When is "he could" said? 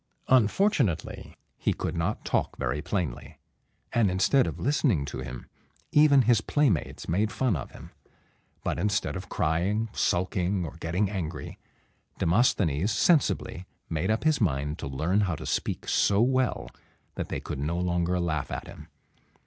1.59-1.95